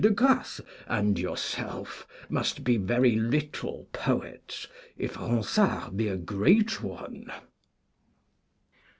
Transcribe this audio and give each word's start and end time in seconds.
de 0.01 0.09
Grasse, 0.09 0.59
and 0.87 1.19
yourself 1.19 2.07
must 2.27 2.63
be 2.63 2.75
very 2.75 3.15
little 3.15 3.87
poets, 3.93 4.67
if 4.97 5.15
Ronsard 5.15 5.95
be 5.95 6.07
a 6.07 6.17
great 6.17 6.81
one.' 6.81 7.31